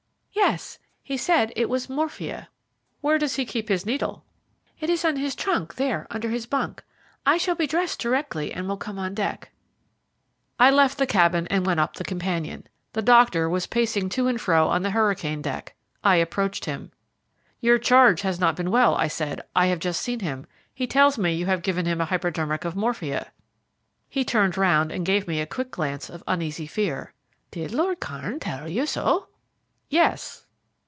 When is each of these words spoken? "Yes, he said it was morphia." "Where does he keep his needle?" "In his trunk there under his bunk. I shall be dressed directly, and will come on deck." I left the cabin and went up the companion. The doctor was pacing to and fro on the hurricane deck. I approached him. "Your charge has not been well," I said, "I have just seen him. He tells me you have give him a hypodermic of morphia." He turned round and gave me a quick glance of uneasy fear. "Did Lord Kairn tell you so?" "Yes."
"Yes, 0.33 0.79
he 1.03 1.17
said 1.17 1.51
it 1.55 1.69
was 1.69 1.89
morphia." 1.89 2.49
"Where 3.01 3.19
does 3.19 3.35
he 3.35 3.45
keep 3.45 3.67
his 3.69 3.85
needle?" 3.85 4.23
"In 4.79 4.89
his 4.89 5.35
trunk 5.35 5.75
there 5.75 6.07
under 6.09 6.29
his 6.29 6.45
bunk. 6.47 6.83
I 7.25 7.37
shall 7.37 7.53
be 7.53 7.67
dressed 7.67 7.99
directly, 7.99 8.51
and 8.51 8.67
will 8.67 8.77
come 8.77 8.97
on 8.97 9.13
deck." 9.13 9.51
I 10.57 10.71
left 10.71 10.97
the 10.97 11.05
cabin 11.05 11.47
and 11.47 11.65
went 11.65 11.79
up 11.79 11.95
the 11.95 12.03
companion. 12.03 12.65
The 12.93 13.01
doctor 13.03 13.47
was 13.49 13.67
pacing 13.67 14.09
to 14.09 14.27
and 14.27 14.41
fro 14.41 14.67
on 14.67 14.81
the 14.83 14.89
hurricane 14.91 15.41
deck. 15.43 15.75
I 16.03 16.15
approached 16.15 16.65
him. 16.65 16.91
"Your 17.59 17.77
charge 17.77 18.21
has 18.21 18.39
not 18.39 18.55
been 18.55 18.71
well," 18.71 18.95
I 18.95 19.09
said, 19.09 19.41
"I 19.55 19.67
have 19.67 19.79
just 19.79 20.01
seen 20.01 20.21
him. 20.21 20.47
He 20.73 20.87
tells 20.87 21.17
me 21.19 21.33
you 21.35 21.45
have 21.45 21.61
give 21.61 21.77
him 21.77 22.01
a 22.01 22.05
hypodermic 22.05 22.65
of 22.65 22.75
morphia." 22.75 23.31
He 24.09 24.25
turned 24.25 24.57
round 24.57 24.91
and 24.91 25.05
gave 25.05 25.27
me 25.27 25.39
a 25.39 25.45
quick 25.45 25.69
glance 25.71 26.09
of 26.09 26.23
uneasy 26.27 26.65
fear. 26.67 27.13
"Did 27.51 27.73
Lord 27.73 27.99
Kairn 27.99 28.39
tell 28.39 28.67
you 28.67 28.85
so?" 28.87 29.27
"Yes." 29.89 30.45